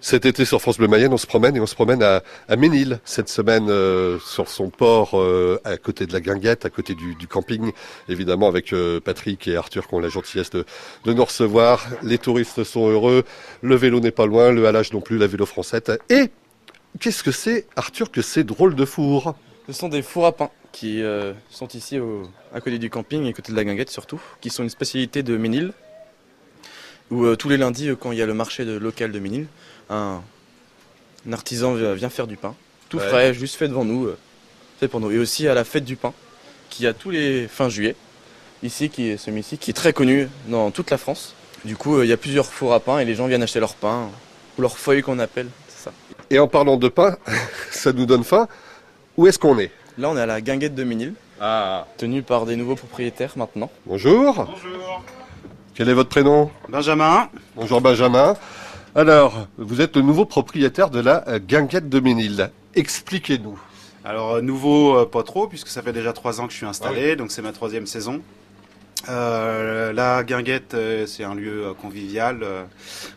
[0.00, 2.22] Cet été sur France Bleu Mayenne, on se promène et on se promène à,
[2.56, 6.94] Ménil cette semaine euh, sur son port euh, à côté de la Guinguette, à côté
[6.94, 7.72] du, camping,
[8.08, 10.64] évidemment avec euh, Patrick et Arthur qui ont la gentillesse de,
[11.04, 11.84] nous recevoir.
[12.04, 13.24] Les touristes sont heureux,
[13.60, 15.82] le vélo n'est pas loin, le halage non plus, la vélo française.
[16.10, 16.30] Et
[17.00, 19.34] qu'est-ce que c'est, Arthur, que ces drôles de fours?
[19.66, 21.02] Ce sont des fours à pain qui
[21.50, 21.98] sont ici
[22.54, 25.24] à côté du camping et à côté de la Guinguette surtout, qui sont une spécialité
[25.24, 25.72] de Ménil
[27.10, 29.46] où tous les lundis, quand il y a le marché local de Ménil,
[29.90, 30.22] un,
[31.26, 32.54] un, artisan vient faire du pain,
[32.88, 33.08] tout ouais.
[33.08, 34.18] frais, juste fait devant nous, euh,
[34.80, 35.10] fait pour nous.
[35.10, 36.12] Et aussi à la fête du pain,
[36.70, 37.96] qui a tous les fins juillet,
[38.62, 41.34] ici, qui est celui-ci, qui est très connu dans toute la France.
[41.64, 43.74] Du coup, il y a plusieurs fours à pain et les gens viennent acheter leur
[43.74, 44.08] pain,
[44.56, 45.92] ou leur feuille qu'on appelle, c'est ça.
[46.30, 47.16] Et en parlant de pain,
[47.70, 48.48] ça nous donne faim.
[49.16, 49.70] Où est-ce qu'on est?
[49.96, 51.86] Là, on est à la guinguette de Ménil, ah.
[51.96, 53.70] tenue par des nouveaux propriétaires maintenant.
[53.84, 54.34] Bonjour.
[54.34, 55.02] Bonjour.
[55.74, 56.50] Quel est votre prénom?
[56.68, 57.28] Benjamin.
[57.54, 58.36] Bonjour Benjamin.
[58.94, 62.50] Alors, vous êtes le nouveau propriétaire de la Guinguette de Ménil.
[62.74, 63.58] Expliquez-nous.
[64.04, 67.10] Alors, nouveau, pas trop, puisque ça fait déjà trois ans que je suis installé, ah
[67.10, 67.16] oui.
[67.16, 68.22] donc c'est ma troisième saison.
[69.08, 70.74] Euh, la guinguette,
[71.06, 72.64] c'est un lieu convivial, euh,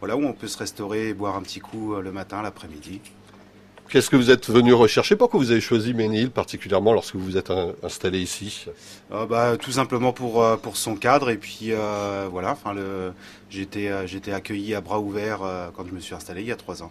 [0.00, 3.00] voilà où on peut se restaurer et boire un petit coup le matin, l'après-midi.
[3.94, 5.14] Qu'est-ce que vous êtes venu rechercher?
[5.14, 8.66] Pourquoi vous avez choisi Ménil, particulièrement lorsque vous vous êtes installé ici?
[9.12, 11.30] Euh, bah, Tout simplement pour, pour son cadre.
[11.30, 12.74] Et puis euh, voilà, enfin,
[13.48, 13.92] j'étais,
[14.32, 16.90] accueilli à bras ouverts euh, quand je me suis installé il y a trois ans.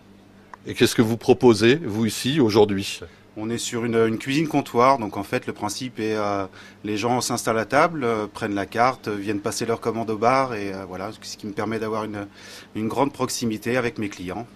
[0.66, 3.02] Et qu'est-ce que vous proposez, vous ici, aujourd'hui?
[3.36, 6.46] On est sur une, une, cuisine comptoir, donc en fait le principe est euh,
[6.84, 10.54] les gens s'installent à table, euh, prennent la carte, viennent passer leur commande au bar
[10.54, 12.28] et euh, voilà, ce qui me permet d'avoir une,
[12.76, 14.48] une grande proximité avec mes clients.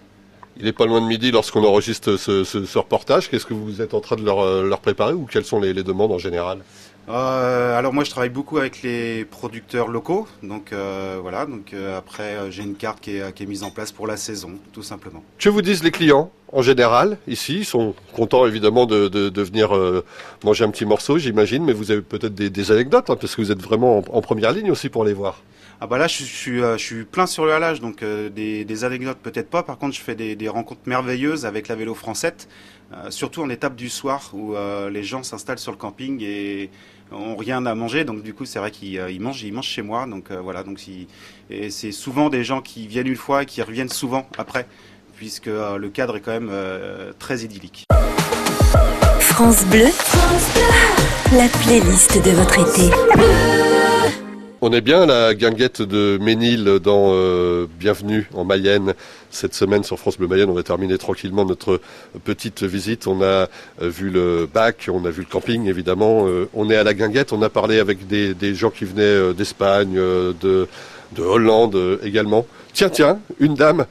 [0.58, 3.30] Il n'est pas loin de midi lorsqu'on enregistre ce, ce, ce reportage.
[3.30, 5.84] Qu'est-ce que vous êtes en train de leur, leur préparer ou quelles sont les, les
[5.84, 6.58] demandes en général?
[7.08, 11.46] Euh, alors moi je travaille beaucoup avec les producteurs locaux, donc euh, voilà.
[11.46, 14.18] Donc euh, après j'ai une carte qui est, qui est, mise en place pour la
[14.18, 15.22] saison, tout simplement.
[15.38, 17.16] Que vous disent les clients en général?
[17.26, 19.70] Ici Ils sont contents évidemment de, de, de venir
[20.44, 23.40] manger un petit morceau, j'imagine, mais vous avez peut-être des, des, anecdotes hein, parce que
[23.40, 25.40] vous êtes vraiment en, en, première ligne aussi pour les voir.
[25.80, 28.84] Ah bah là je, je suis je suis plein sur le halage, donc des, des,
[28.84, 29.62] anecdotes peut-être pas.
[29.62, 32.48] Par contre je fais des, des, rencontres merveilleuses avec la vélo française,
[33.10, 34.54] surtout en étape du soir où
[34.90, 36.70] les gens s'installent sur le camping et
[37.12, 39.82] ont rien à manger, donc du coup c'est vrai qu'ils euh, mangent, ils mangent chez
[39.82, 40.80] moi, donc euh, voilà, donc
[41.50, 44.66] et c'est souvent des gens qui viennent une fois et qui reviennent souvent après,
[45.16, 47.84] puisque euh, le cadre est quand même euh, très idyllique.
[49.20, 54.27] France Bleu, France Bleu, la playlist de votre été.
[54.60, 58.94] On est bien à la guinguette de Ménil dans euh, Bienvenue en Mayenne.
[59.30, 61.80] Cette semaine sur France Bleu Mayenne, on va terminer tranquillement notre
[62.24, 63.06] petite visite.
[63.06, 63.48] On a euh,
[63.82, 66.26] vu le bac, on a vu le camping évidemment.
[66.26, 69.94] Euh, on est à la guinguette, on a parlé avec des, gens qui venaient d'Espagne,
[69.94, 70.66] de,
[71.12, 72.44] de, Hollande également.
[72.72, 73.86] Tiens, tiens, une dame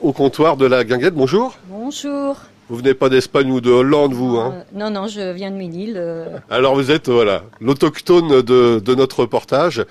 [0.00, 1.56] au comptoir de la guinguette, bonjour.
[1.70, 2.36] Bonjour.
[2.70, 5.56] Vous venez pas d'Espagne ou de Hollande, vous hein euh, Non, non, je viens de
[5.56, 5.94] Ménil.
[5.96, 6.38] Euh...
[6.48, 9.84] Alors vous êtes voilà l'autochtone de, de, notre reportage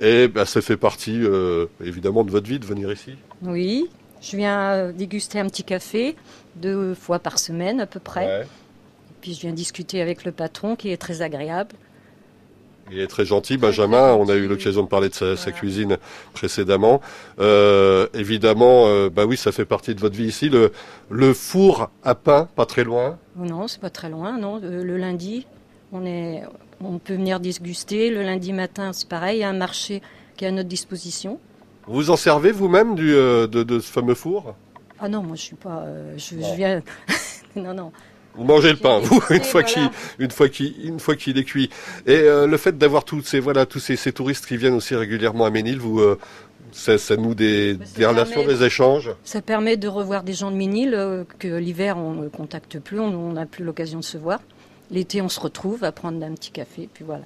[0.00, 3.12] et bah, ça fait partie euh, évidemment de votre vie de venir ici.
[3.42, 3.88] Oui,
[4.20, 6.16] je viens déguster un petit café
[6.56, 8.26] deux fois par semaine à peu près.
[8.26, 8.42] Ouais.
[8.42, 11.76] Et puis je viens discuter avec le patron qui est très agréable.
[12.90, 14.12] Il est très gentil, Benjamin.
[14.14, 15.40] On a eu l'occasion de parler de sa, voilà.
[15.40, 15.98] sa cuisine
[16.32, 17.00] précédemment.
[17.40, 20.48] Euh, évidemment, euh, bah oui, ça fait partie de votre vie ici.
[20.48, 20.72] Le,
[21.10, 23.18] le four à pain, pas très loin.
[23.36, 24.38] Non, c'est pas très loin.
[24.38, 25.46] Non, le, le, lundi,
[25.92, 26.42] on est,
[26.82, 28.10] on peut venir disguster.
[28.10, 29.38] Le lundi matin, c'est pareil.
[29.38, 30.02] Il y a un marché
[30.36, 31.40] qui est à notre disposition.
[31.86, 34.54] Vous en servez vous-même du euh, de, de, ce fameux four?
[35.00, 35.80] Ah non, moi je suis pas.
[35.80, 36.48] Euh, je, bon.
[36.50, 36.82] je viens.
[37.56, 37.92] non, non.
[38.36, 39.68] Vous mangez le pain, vous, une fois, voilà.
[39.68, 41.70] qu'il, une fois qu'il, une fois qu'il est cuit.
[42.06, 44.94] Et euh, le fait d'avoir tous ces, voilà, tous ces, ces, touristes qui viennent aussi
[44.96, 46.18] régulièrement à Ménil, vous, euh,
[46.72, 49.10] ça, ça, noue des, ça des relations, permet, des échanges.
[49.24, 52.98] Ça permet de revoir des gens de Ménil euh, que l'hiver on ne contacte plus,
[52.98, 54.40] on n'a plus l'occasion de se voir.
[54.90, 57.24] L'été, on se retrouve à prendre un petit café, puis voilà.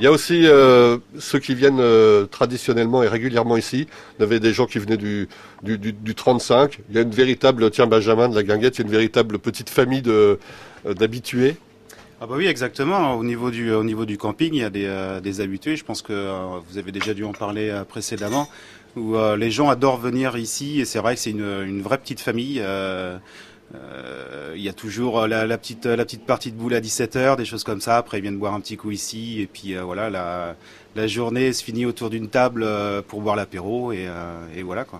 [0.00, 3.86] Il y a aussi euh, ceux qui viennent euh, traditionnellement et régulièrement ici.
[4.18, 5.28] Il y avait des gens qui venaient du,
[5.62, 6.78] du, du, du, 35.
[6.88, 9.38] Il y a une véritable, tiens Benjamin de la Guinguette, il y a une véritable
[9.38, 10.36] petite famille euh,
[10.86, 11.56] d'habitués.
[12.18, 13.14] Ah bah oui, exactement.
[13.14, 15.76] Au niveau du, au niveau du camping, il y a des, des habitués.
[15.76, 16.30] Je pense que
[16.66, 18.48] vous avez déjà dû en parler précédemment,
[18.96, 20.80] où les gens adorent venir ici.
[20.80, 22.62] Et c'est vrai que c'est une, une vraie petite famille.
[23.74, 27.36] Euh, il y a toujours la, la, petite, la petite partie de boule à 17h,
[27.36, 27.96] des choses comme ça.
[27.96, 29.40] Après, ils viennent boire un petit coup ici.
[29.40, 30.56] Et puis euh, voilà, la,
[30.96, 33.92] la journée se finit autour d'une table euh, pour boire l'apéro.
[33.92, 34.08] Et,
[34.56, 34.98] et voilà quoi.